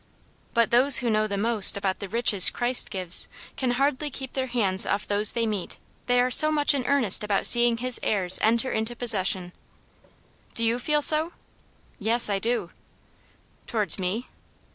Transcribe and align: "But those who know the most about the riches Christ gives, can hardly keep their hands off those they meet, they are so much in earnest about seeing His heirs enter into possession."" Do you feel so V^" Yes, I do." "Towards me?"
"But 0.55 0.71
those 0.71 0.97
who 0.97 1.11
know 1.11 1.27
the 1.27 1.37
most 1.37 1.77
about 1.77 1.99
the 1.99 2.09
riches 2.09 2.49
Christ 2.49 2.89
gives, 2.89 3.27
can 3.55 3.69
hardly 3.73 4.09
keep 4.09 4.33
their 4.33 4.47
hands 4.47 4.83
off 4.83 5.05
those 5.05 5.33
they 5.33 5.45
meet, 5.45 5.77
they 6.07 6.19
are 6.19 6.31
so 6.31 6.51
much 6.51 6.73
in 6.73 6.87
earnest 6.87 7.23
about 7.23 7.45
seeing 7.45 7.77
His 7.77 7.99
heirs 8.01 8.39
enter 8.41 8.71
into 8.71 8.95
possession."" 8.95 9.53
Do 10.55 10.65
you 10.65 10.79
feel 10.79 11.03
so 11.03 11.27
V^" 11.29 11.33
Yes, 11.99 12.31
I 12.31 12.39
do." 12.39 12.71
"Towards 13.67 13.99
me?" 13.99 14.27